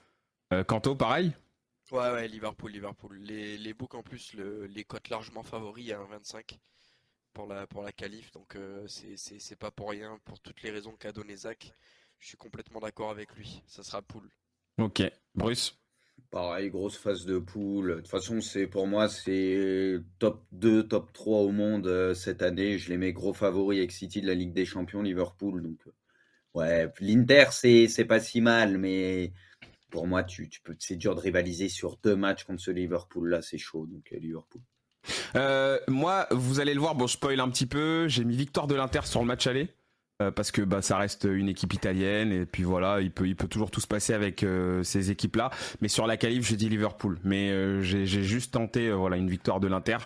Euh, 0.53 0.63
Kanto 0.63 0.95
pareil? 0.95 1.33
Ouais, 1.91 2.11
ouais, 2.11 2.27
Liverpool, 2.27 2.71
Liverpool. 2.71 3.17
Les, 3.19 3.57
les 3.59 3.73
books 3.75 3.93
en 3.93 4.01
plus 4.01 4.33
le- 4.33 4.65
les 4.65 4.83
cotent 4.83 5.09
largement 5.09 5.43
favoris 5.43 5.91
à 5.91 5.97
1,25 5.99 6.57
pour 7.35 7.47
la, 7.47 7.67
pour 7.67 7.83
la 7.83 7.91
qualif, 7.91 8.31
donc 8.31 8.55
euh, 8.55 8.87
c'est- 8.87 9.17
c'est 9.17 9.39
c'est 9.39 9.55
pas 9.57 9.71
pour 9.71 9.91
rien, 9.91 10.19
pour 10.25 10.39
toutes 10.39 10.63
les 10.63 10.71
raisons 10.71 10.95
qu'a 10.97 11.11
donné 11.11 11.35
Zach. 11.37 11.71
Je 12.19 12.27
suis 12.29 12.37
complètement 12.37 12.79
d'accord 12.79 13.11
avec 13.11 13.35
lui, 13.35 13.61
ça 13.67 13.83
sera 13.83 14.01
poule. 14.01 14.29
Ok. 14.77 15.01
Bruce? 15.35 15.77
Pareil, 16.31 16.69
grosse 16.69 16.97
phase 16.97 17.25
de 17.25 17.39
poule. 17.39 17.89
De 17.89 17.95
toute 17.95 18.07
façon, 18.09 18.41
c'est 18.41 18.67
pour 18.67 18.87
moi, 18.87 19.09
c'est 19.09 19.99
top 20.19 20.45
2, 20.51 20.87
top 20.87 21.13
3 21.13 21.39
au 21.41 21.51
monde 21.51 21.87
euh, 21.87 22.13
cette 22.13 22.41
année. 22.41 22.77
Je 22.77 22.89
les 22.89 22.97
mets 22.97 23.13
gros 23.13 23.33
favoris 23.33 23.79
avec 23.79 23.91
City 23.91 24.21
de 24.21 24.27
la 24.27 24.35
Ligue 24.35 24.53
des 24.53 24.65
Champions, 24.65 25.01
Liverpool. 25.01 25.61
Donc, 25.63 25.79
euh, 25.87 25.91
ouais, 26.55 26.93
l'Inter, 27.01 27.47
c'est 27.51 27.87
c'est 27.89 28.05
pas 28.05 28.19
si 28.21 28.41
mal, 28.41 28.77
mais 28.79 29.33
pour 29.91 30.07
moi, 30.07 30.23
tu, 30.23 30.49
tu 30.49 30.61
peux, 30.61 30.75
c'est 30.79 30.97
dur 30.97 31.15
de 31.15 31.21
rivaliser 31.21 31.69
sur 31.69 31.97
deux 31.97 32.15
matchs 32.17 32.45
contre 32.45 32.61
ce 32.61 32.71
Liverpool-là. 32.71 33.41
C'est 33.43 33.59
chaud, 33.59 33.85
donc 33.87 34.11
euh, 34.13 34.19
Liverpool. 34.19 34.61
Euh, 35.35 35.77
moi, 35.87 36.27
vous 36.31 36.59
allez 36.59 36.73
le 36.73 36.79
voir, 36.79 36.95
bon, 36.95 37.07
je 37.07 37.13
spoil 37.13 37.39
un 37.39 37.49
petit 37.49 37.65
peu. 37.65 38.07
J'ai 38.07 38.23
mis 38.23 38.35
victoire 38.35 38.67
de 38.67 38.75
l'Inter 38.75 39.01
sur 39.03 39.19
le 39.21 39.25
match 39.27 39.47
aller. 39.47 39.69
euh, 40.21 40.31
parce 40.31 40.51
que 40.51 40.61
bah, 40.61 40.81
ça 40.81 40.97
reste 40.97 41.27
une 41.29 41.49
équipe 41.49 41.73
italienne 41.73 42.31
et 42.31 42.45
puis 42.45 42.63
voilà 42.63 43.01
il 43.01 43.11
peut 43.11 43.27
toujours 43.49 43.69
tout 43.69 43.81
se 43.81 43.87
passer 43.87 44.13
avec 44.13 44.43
euh, 44.43 44.81
ces 44.81 45.11
équipes 45.11 45.35
là 45.35 45.49
mais 45.81 45.89
sur 45.89 46.07
la 46.07 46.15
qualif 46.15 46.47
j'ai 46.47 46.55
dit 46.55 46.69
Liverpool 46.69 47.19
mais 47.25 47.81
j'ai 47.83 48.05
juste 48.05 48.53
tenté 48.53 48.91
voilà 48.91 49.17
une 49.17 49.29
victoire 49.29 49.59
de 49.59 49.67
l'Inter 49.67 49.97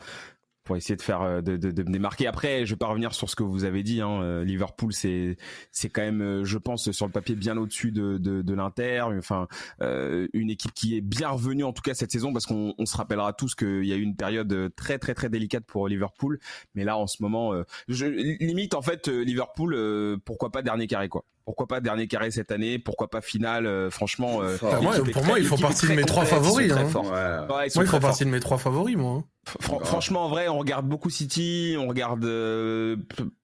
pour 0.70 0.78
essayer 0.78 0.96
de 0.96 1.02
faire 1.02 1.24
euh, 1.24 1.42
de, 1.42 1.58
de, 1.58 1.72
de 1.72 1.82
me 1.82 1.92
démarquer. 1.92 2.28
Après 2.28 2.64
je 2.64 2.76
vais 2.76 2.78
pas 2.78 2.86
revenir 2.86 3.16
sur 3.16 3.28
ce 3.28 3.36
que 3.36 3.42
vous 3.42 3.64
avez 3.64 3.82
dit 3.82 4.02
hein. 4.02 4.22
Euh, 4.22 4.44
Liverpool 4.44 4.94
c'est 4.94 5.36
c'est 5.72 5.90
quand 5.90 6.04
même 6.04 6.22
euh, 6.22 6.46
je 6.46 6.60
pense 6.60 6.92
sur 6.92 7.08
le 7.08 7.12
papier 7.12 7.36
bien 7.36 7.58
au-dessus 7.58 7.92
de 7.92 8.20
de, 8.20 8.44
de 8.44 8.54
l'Inter. 8.54 9.02
Enfin 9.18 9.48
euh, 9.82 10.28
une 10.32 10.52
équipe 10.52 10.72
qui 10.76 10.96
est 10.96 11.02
bien 11.02 11.30
revenue 11.30 11.64
en 11.64 11.74
tout 11.74 11.82
cas 11.82 11.96
cette 11.96 12.12
saison 12.12 12.34
parce 12.34 12.46
qu'on 12.46 12.76
on 12.78 12.86
se 12.86 12.96
rappellera 12.96 13.34
tous 13.34 13.56
qu'il 13.56 13.84
y 13.86 13.94
a 13.94 13.96
eu 13.96 14.04
une 14.04 14.16
période 14.16 14.72
très 14.76 15.00
très 15.00 15.16
très 15.16 15.30
délicate 15.30 15.66
pour 15.66 15.88
Liverpool. 15.88 16.38
Mais 16.76 16.84
là 16.84 17.00
en 17.00 17.08
ce 17.08 17.24
moment 17.24 17.52
euh, 17.52 17.64
je 17.88 18.06
limite 18.06 18.76
en 18.76 18.84
fait 18.84 19.08
Liverpool 19.08 19.74
euh, 19.74 20.18
pourquoi 20.24 20.52
pas 20.52 20.62
dernier 20.62 20.86
carré 20.86 21.10
quoi 21.10 21.26
pourquoi 21.50 21.66
pas 21.66 21.82
dernier 21.82 22.06
carré 22.06 22.30
cette 22.30 22.52
année 22.52 22.78
pourquoi 22.78 23.10
pas 23.10 23.22
finale 23.22 23.66
euh, 23.66 23.90
franchement 23.90 24.44
euh. 24.44 24.56
Moi, 24.84 24.94
pour 24.94 25.10
très- 25.10 25.24
moi, 25.26 25.40
ils 25.40 25.46
font 25.46 25.58
partie 25.58 25.88
de 25.88 25.94
mes 25.94 26.04
trois 26.04 26.24
favoris, 26.24 26.72
hein. 26.72 26.86
Ouais. 26.94 27.10
Ouais, 27.10 27.48
Moi, 27.48 27.66
ils 27.66 27.72
très 27.72 27.86
font 27.88 28.00
partie 28.00 28.24
de 28.24 28.30
mes 28.30 28.40
trois 28.40 28.60
favoris, 28.60 28.96
moi. 28.96 29.14
hein. 29.16 29.24
Fran- 29.60 29.80
franchement, 29.80 30.26
en 30.26 30.30
vrai, 30.30 30.48
on 30.48 30.60
regarde 30.60 30.88
beaucoup 30.88 31.10
City, 31.10 31.76
on 31.80 31.88
regarde 31.88 32.24
euh, 32.24 32.98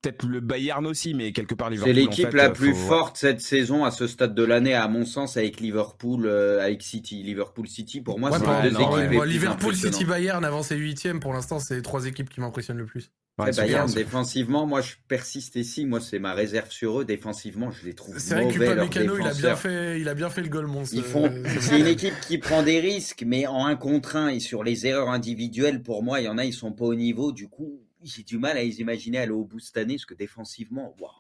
peut-être 0.04 0.24
le 0.28 0.40
Bayern 0.40 0.86
aussi, 0.86 1.16
mais 1.16 1.32
quelque 1.32 1.56
part 1.56 1.72
Liverpool. 1.72 1.96
C'est 1.96 2.00
l'équipe 2.00 2.28
en 2.28 2.32
fait, 2.32 2.38
la 2.38 2.50
euh, 2.50 2.54
plus 2.54 2.76
faut- 2.76 2.88
forte 2.90 3.18
cette 3.18 3.42
saison 3.42 3.84
à 3.86 3.90
ce 3.90 4.06
stade 4.06 4.36
de 4.36 4.44
l'année, 4.44 4.76
à 4.76 4.88
mon 4.88 5.04
sens, 5.06 5.36
avec 5.36 5.60
Liverpool, 5.60 6.28
euh, 6.28 6.64
avec 6.64 6.84
City. 6.84 7.24
Liverpool 7.24 7.68
City, 7.68 8.02
pour 8.02 8.20
moi, 8.20 8.30
Ouais, 8.30 8.38
c'est 8.38 8.44
pour- 8.44 8.54
les 8.62 8.70
deux 8.70 8.76
non, 8.76 8.80
équipes 8.82 8.94
ouais. 8.94 9.08
les 9.10 9.16
moi, 9.16 9.24
plus 9.26 9.32
Liverpool, 9.34 9.76
City. 9.76 10.06
Bayern, 10.06 10.46
avancé 10.46 10.76
huitième. 10.76 11.20
Pour 11.20 11.34
l'instant, 11.34 11.58
c'est 11.58 11.76
les 11.76 11.82
trois 11.82 12.06
équipes 12.06 12.30
qui 12.30 12.40
m'impressionnent 12.40 12.78
le 12.78 12.86
plus. 12.86 13.10
Ouais, 13.38 13.52
Bayern, 13.52 13.86
bien, 13.88 13.96
défensivement, 13.96 14.66
moi 14.66 14.80
je 14.80 14.94
persiste 15.10 15.56
ici. 15.58 15.86
Moi, 15.86 16.00
c'est 16.00 16.20
ma 16.20 16.34
réserve 16.34 16.72
sur 16.72 17.02
eux. 17.02 17.06
Défensivement, 17.06 17.70
je 17.70 17.84
les 17.86 17.94
trouve 17.94 18.18
C'est 18.18 18.34
vrai 18.36 18.48
que 18.48 18.56
Upamecano, 18.64 19.18
il 19.20 19.28
a 19.28 19.34
bien 19.34 19.56
fait, 19.58 20.00
il 20.00 20.08
a 20.08 20.14
bien 20.14 20.30
fait 20.30 20.42
le 20.42 20.48
goal, 20.48 20.68
mon. 20.68 20.84
Ils 20.84 20.88
ce- 20.88 21.02
font. 21.02 21.30
ce- 21.54 21.60
C'est 21.60 21.80
une 21.80 21.88
équipe 21.88 22.14
qui 22.26 22.38
prend 22.38 22.64
des 22.64 22.80
risques, 22.80 23.24
mais 23.28 23.46
en 23.46 23.66
un 23.66 23.76
contre 23.76 24.16
un 24.16 24.30
et 24.30 24.40
sur 24.40 24.64
les 24.64 24.88
erreurs 24.88 25.10
individuelles, 25.10 25.84
pour 25.84 26.02
moi, 26.02 26.22
il 26.22 26.26
y 26.26 26.30
en 26.30 26.38
a, 26.38 26.46
ils 26.46 26.54
sont 26.54 26.72
pas 26.72 26.86
au 26.86 26.96
niveau. 26.96 27.34
Du 27.34 27.50
coup, 27.50 27.82
j'ai 28.04 28.24
du 28.24 28.38
mal 28.38 28.58
à 28.58 28.64
les 28.64 28.80
imaginer 28.80 29.18
aller 29.18 29.32
au 29.32 29.44
bout 29.44 29.60
cette 29.60 29.76
année, 29.78 29.96
parce 29.96 30.06
que 30.06 30.14
défensivement, 30.14 30.96
waouh. 31.00 31.12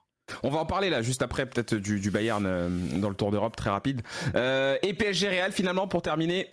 On 0.41 0.49
va 0.49 0.59
en 0.59 0.65
parler 0.65 0.89
là, 0.89 1.01
juste 1.01 1.21
après, 1.21 1.45
peut-être 1.45 1.75
du, 1.75 1.99
du 1.99 2.11
Bayern 2.11 2.45
euh, 2.47 2.69
dans 2.97 3.09
le 3.09 3.15
Tour 3.15 3.29
d'Europe, 3.31 3.57
très 3.57 3.69
rapide. 3.69 4.01
Euh, 4.35 4.77
et 4.83 4.93
PSG 4.93 5.27
Real, 5.27 5.51
finalement, 5.51 5.87
pour 5.89 6.01
terminer. 6.01 6.47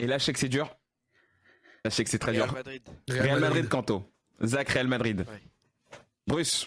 Et 0.00 0.06
là, 0.06 0.16
je 0.16 0.24
sais 0.24 0.32
que 0.32 0.38
c'est 0.38 0.48
dur. 0.48 0.66
Là, 1.84 1.90
je 1.90 1.94
sais 1.94 2.04
que 2.04 2.10
c'est 2.10 2.18
très 2.18 2.32
Real 2.32 2.44
dur. 2.44 2.54
Madrid. 2.54 2.82
Real 3.10 3.38
Madrid, 3.38 3.68
Canto. 3.68 4.02
Zach, 4.44 4.68
Real 4.70 4.86
Madrid. 4.86 5.24
Bruce. 6.26 6.66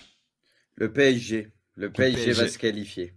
Le 0.76 0.92
PSG. 0.92 1.50
Le 1.76 1.90
PSG, 1.92 2.26
PSG. 2.26 2.42
va 2.42 2.48
se 2.50 2.58
qualifier. 2.58 3.14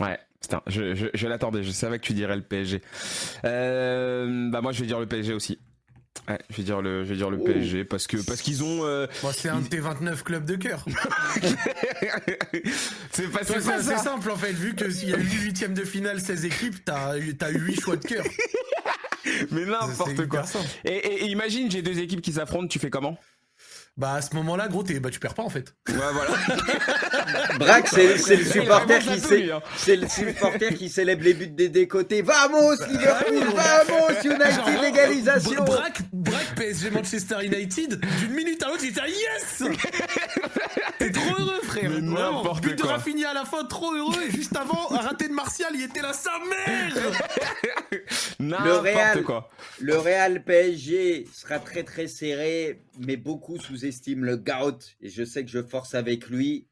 Ouais, 0.00 0.18
putain, 0.40 0.62
je, 0.66 0.94
je, 0.94 1.06
je 1.12 1.26
l'attendais, 1.28 1.62
je 1.62 1.70
savais 1.70 1.98
que 1.98 2.04
tu 2.04 2.14
dirais 2.14 2.34
le 2.36 2.42
PSG. 2.42 2.80
Euh, 3.44 4.48
bah 4.50 4.60
moi 4.60 4.72
je 4.72 4.80
vais 4.80 4.86
dire 4.86 4.98
le 5.00 5.06
PSG 5.06 5.34
aussi. 5.34 5.58
Ouais, 6.28 6.38
je 6.50 6.56
vais 6.56 6.62
dire 6.62 6.82
le, 6.82 7.04
je 7.04 7.08
vais 7.10 7.16
dire 7.16 7.30
le 7.30 7.38
Oh. 7.40 7.44
PSG 7.44 7.84
parce 7.84 8.06
que 8.06 8.16
parce 8.18 8.42
qu'ils 8.42 8.62
ont. 8.62 8.84
euh, 8.84 9.06
Moi, 9.22 9.32
c'est 9.32 9.48
un 9.48 9.60
de 9.60 9.66
tes 9.68 9.78
29 9.80 10.22
clubs 10.24 10.44
de 10.44 10.56
cœur. 10.56 10.84
c'est 13.12 13.30
pas, 13.30 13.40
c'est 13.44 13.60
simple 13.98 14.30
en 14.30 14.36
fait, 14.36 14.52
vu 14.52 14.74
que 14.74 14.90
s'il 14.90 15.08
y 15.10 15.14
a 15.14 15.18
8 15.18 15.32
huitièmes 15.42 15.74
de 15.74 15.84
finale, 15.84 16.20
16 16.20 16.44
équipes, 16.44 16.84
t'as 16.84 17.16
eu 17.18 17.34
8 17.58 17.80
choix 17.80 17.96
de 17.96 18.06
cœur. 18.06 18.24
Mais 19.52 19.64
n'importe 19.64 20.26
quoi. 20.26 20.44
et- 20.84 20.90
et 20.90 21.26
imagine, 21.26 21.70
j'ai 21.70 21.80
deux 21.82 21.98
équipes 21.98 22.20
qui 22.20 22.32
s'affrontent, 22.32 22.66
tu 22.68 22.78
fais 22.78 22.90
comment? 22.90 23.18
Bah 23.98 24.14
à 24.14 24.22
ce 24.22 24.34
moment-là, 24.36 24.68
gros, 24.68 24.82
t'es- 24.82 24.98
bah, 25.00 25.10
tu 25.10 25.20
perds 25.20 25.34
pas 25.34 25.42
en 25.42 25.50
fait. 25.50 25.74
Ouais, 25.88 25.94
voilà. 25.96 26.30
Braque, 27.58 27.88
c'est 27.88 28.16
c'est 28.16 28.36
le 28.36 28.44
supporter 28.46 28.98
qui 29.00 29.20
hein. 29.52 29.60
c'est 29.76 29.96
le 29.96 30.08
supporter 30.08 30.74
qui 30.74 30.88
célèbre 30.88 31.22
les 31.24 31.34
buts 31.34 31.48
des 31.48 31.68
décotés. 31.68 32.22
Vamos 32.22 32.72
Liverpool, 32.88 33.44
vamos 33.54 34.18
United 34.24 34.80
l'égalisation. 34.82 35.62
Bra- 35.64 35.76
Braque, 35.76 36.00
Braque 36.12 36.31
PSG 36.72 36.90
Manchester 36.90 37.36
United, 37.44 38.00
d'une 38.20 38.32
minute 38.32 38.62
à 38.62 38.68
l'autre, 38.68 38.82
j'étais 38.82 39.00
yes 39.10 39.62
T'es 40.98 41.10
trop 41.10 41.34
heureux, 41.38 41.60
frère. 41.64 41.90
Mais 41.90 42.00
n'importe 42.00 42.62
But 42.62 42.76
de 42.78 42.82
quoi. 42.82 42.92
Rafinha 42.92 43.30
à 43.30 43.34
la 43.34 43.44
fin, 43.44 43.64
trop 43.66 43.92
heureux. 43.92 44.22
Et 44.26 44.30
juste 44.30 44.56
avant, 44.56 44.90
un 44.90 44.98
raté 44.98 45.28
de 45.28 45.34
Martial, 45.34 45.70
il 45.74 45.82
était 45.82 46.00
là, 46.00 46.14
sa 46.14 46.30
mère 46.48 46.94
N'importe 48.40 48.82
Real. 48.84 49.22
quoi. 49.22 49.50
Le 49.80 49.98
Real 49.98 50.44
PSG 50.44 51.26
sera 51.32 51.58
très 51.58 51.82
très 51.82 52.06
serré, 52.06 52.80
mais 52.98 53.16
beaucoup 53.16 53.58
sous-estiment 53.58 54.24
le 54.24 54.38
Gout. 54.38 54.78
Et 55.02 55.10
je 55.10 55.24
sais 55.24 55.44
que 55.44 55.50
je 55.50 55.62
force 55.62 55.94
avec 55.94 56.28
lui. 56.30 56.66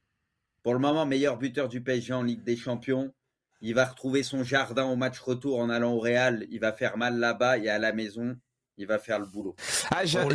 Pour 0.63 0.73
le 0.73 0.81
moment, 0.81 1.05
meilleur 1.05 1.37
buteur 1.37 1.69
du 1.69 1.83
PSG 1.83 2.15
en 2.15 2.23
Ligue 2.23 2.43
des 2.43 2.57
Champions. 2.57 3.13
Il 3.61 3.75
va 3.75 3.85
retrouver 3.85 4.23
son 4.23 4.45
jardin 4.45 4.85
au 4.87 4.97
match 4.97 5.19
retour 5.19 5.59
en 5.59 5.69
allant 5.69 5.93
au 5.93 6.01
Real. 6.01 6.47
Il 6.51 6.61
va 6.61 6.73
faire 6.73 6.97
mal 6.97 7.19
là-bas 7.19 7.59
et 7.59 7.69
à 7.69 7.79
la 7.79 7.93
maison, 7.93 8.37
il 8.79 8.87
va 8.87 8.99
faire 8.99 9.19
le 9.19 9.27
boulot. 9.27 9.55
Ah, 9.91 10.05
j'ai 10.05 10.19
un, 10.19 10.29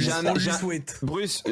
souhaite. 0.54 1.00
Bruce, 1.02 1.44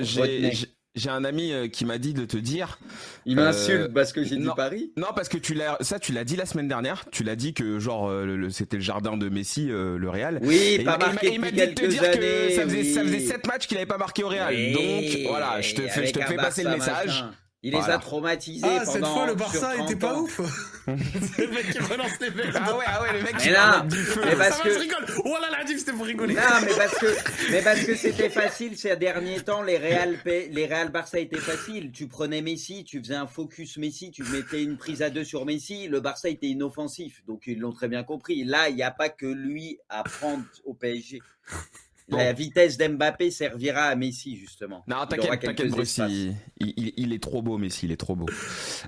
j'ai 0.96 1.10
un 1.10 1.24
ami 1.24 1.52
euh, 1.52 1.68
qui 1.68 1.86
m'a 1.86 1.98
dit 1.98 2.14
de 2.14 2.24
te 2.26 2.38
dire. 2.38 2.78
Il 3.26 3.40
Euh, 3.40 3.46
m'insulte 3.46 3.94
parce 3.94 4.14
que 4.14 4.24
j'ai 4.24 4.38
dit. 4.38 4.48
Paris. 4.56 4.94
Non, 4.96 5.08
parce 5.16 5.28
que 5.28 5.38
tu 5.38 5.56
l'as, 5.56 5.78
ça, 5.82 5.98
tu 5.98 6.12
l'as 6.12 6.24
dit 6.24 6.36
la 6.36 6.46
semaine 6.46 6.68
dernière. 6.68 7.06
Tu 7.12 7.24
l'as 7.24 7.36
dit 7.36 7.56
que 7.56 7.80
genre 7.80 8.08
euh, 8.10 8.26
le- 8.26 8.38
le- 8.38 8.50
c'était 8.52 8.78
le 8.78 8.84
jardin 8.84 9.18
de 9.18 9.28
Messi, 9.28 9.72
euh, 9.72 9.98
le 9.98 10.10
Real. 10.10 10.40
Oui, 10.44 10.78
Et 10.80 10.84
pas 10.84 10.98
il 11.00 11.06
marqué 11.14 11.34
il 11.34 11.40
m'a 11.42 11.50
dit 11.50 11.58
de 11.62 11.66
te 11.74 11.86
dire 11.88 12.04
années. 12.04 12.14
que 12.18 12.52
ça 12.56 12.62
faisait, 12.64 12.84
ça 12.84 13.02
oui. 13.02 13.08
faisait 13.08 13.26
7 13.28 13.48
matchs 13.48 13.66
qu'il 13.68 13.78
avait 13.78 13.88
pas 13.88 13.98
marqué 13.98 14.24
au 14.24 14.28
Real. 14.28 14.54
Oui, 14.54 14.74
Donc 14.74 15.30
voilà, 15.32 15.62
je 15.62 15.74
te 15.74 15.82
fais, 15.88 16.06
je 16.06 16.14
te 16.14 16.20
fais 16.22 16.36
passer 16.36 16.64
le 16.64 16.70
message. 16.72 17.08
machin. 17.08 17.32
Il 17.66 17.72
les 17.74 17.80
a 17.90 17.98
traumatisés 17.98 18.68
Ah, 18.68 18.82
pendant 18.86 18.92
cette 18.92 19.06
fois, 19.06 19.26
le 19.26 19.36
Barça 19.36 19.72
30 19.74 19.90
était 19.90 19.98
pas 20.00 20.20
ouf 20.20 20.42
le 20.88 21.48
mec 21.48 21.72
qui 21.72 21.80
relance 21.80 22.20
les 22.20 22.30
mecs. 22.32 22.48
Ah 22.56 22.76
ouais, 22.78 22.84
ah 22.88 23.02
ouais, 23.02 23.14
le 23.14 23.24
mec 23.24 23.38
qui 23.38 23.50
mettre 23.50 23.86
du 23.86 23.96
feu. 23.98 24.22
mais 24.26 24.36
parce 24.36 24.58
ça 24.58 24.64
que- 24.64 24.70
va, 24.70 24.74
je 24.76 24.80
rigole 24.80 25.06
Oh 25.26 25.38
là 25.42 25.50
là, 25.50 25.58
c'était 25.66 25.94
pour 25.94 26.06
rigoler 26.06 26.34
Non, 26.36 26.42
mais 26.66 26.74
parce 26.76 26.98
que, 27.00 27.06
mais 27.52 27.62
parce 27.62 27.80
que 27.86 27.96
c'était 27.96 28.30
facile 28.30 28.78
ces 28.78 28.96
derniers 28.98 29.42
temps. 29.42 29.62
Les 29.62 29.78
Real, 29.78 30.18
les 30.26 30.66
Real 30.66 30.90
Barça 30.92 31.20
étaient 31.20 31.38
faciles. 31.40 31.92
Tu 31.92 32.08
prenais 32.08 32.42
Messi, 32.42 32.84
tu 32.84 33.00
faisais 33.00 33.16
un 33.16 33.28
focus 33.28 33.78
Messi, 33.78 34.12
tu 34.12 34.24
mettais 34.24 34.64
une 34.64 34.78
prise 34.78 35.02
à 35.02 35.10
deux 35.10 35.24
sur 35.24 35.46
Messi. 35.46 35.88
Le 35.88 36.00
Barça 36.02 36.30
était 36.30 36.48
inoffensif, 36.48 37.24
donc 37.28 37.44
ils 37.48 37.60
l'ont 37.60 37.72
très 37.74 37.88
bien 37.88 38.04
compris. 38.04 38.44
Là, 38.44 38.70
il 38.70 38.76
n'y 38.76 38.84
a 38.84 38.92
pas 38.92 39.10
que 39.10 39.26
lui 39.26 39.80
à 39.90 40.04
prendre 40.04 40.44
au 40.66 40.74
PSG. 40.74 41.22
La 42.10 42.34
vitesse 42.34 42.78
d'Mbappé 42.78 43.32
servira 43.32 43.84
à 43.86 43.96
Messi 43.96 44.36
justement. 44.36 44.84
Non, 44.88 45.06
t'inquiète, 45.08 45.50
il- 45.80 46.36
il- 46.60 46.94
il 46.98 47.14
est 47.14 47.24
trop 47.24 47.42
beau, 47.42 47.58
Messi, 47.58 47.86
il 47.86 47.92
est 47.94 47.98
trop 47.98 48.16
beau. 48.16 48.26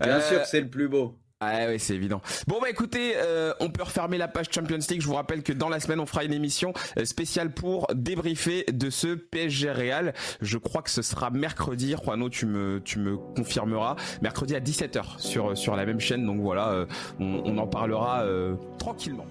Bien 0.02 0.18
Euh, 0.18 0.30
sûr, 0.30 0.46
c'est 0.46 0.60
le 0.62 0.70
plus 0.70 0.90
beau. 0.90 1.18
Ah 1.48 1.68
ouais, 1.68 1.78
c'est 1.78 1.94
évident. 1.94 2.22
Bon 2.48 2.60
bah 2.60 2.70
écoutez, 2.70 3.14
euh, 3.16 3.54
on 3.60 3.70
peut 3.70 3.84
refermer 3.84 4.18
la 4.18 4.28
page 4.28 4.48
Champions 4.52 4.80
League. 4.90 5.02
Je 5.02 5.08
vous 5.08 5.14
rappelle 5.14 5.44
que 5.44 5.54
dans 5.54 5.70
la 5.70 5.80
semaine, 5.80 6.00
on 6.00 6.06
fera 6.06 6.24
une 6.24 6.34
émission 6.34 6.74
euh, 6.98 7.06
spéciale 7.06 7.52
pour 7.52 7.88
débriefer 7.94 8.66
de 8.72 8.90
ce 8.90 9.16
PSG 9.16 9.72
Real. 9.72 10.14
Je 10.42 10.58
crois 10.58 10.82
que 10.82 10.90
ce 10.90 11.02
sera 11.02 11.30
mercredi. 11.30 11.96
Juano, 12.04 12.30
tu 12.30 12.46
me 12.46 12.82
tu 12.84 13.00
me 13.00 13.18
confirmeras. 13.18 13.96
Mercredi 14.22 14.56
à 14.56 14.60
17h 14.60 15.20
sur 15.20 15.58
sur 15.58 15.76
la 15.76 15.86
même 15.86 16.00
chaîne. 16.00 16.26
Donc 16.26 16.40
voilà, 16.42 16.70
euh, 16.70 16.86
on, 17.20 17.42
on 17.46 17.58
en 17.58 17.68
parlera 17.68 18.24
euh, 18.24 18.56
tranquillement. 18.80 19.26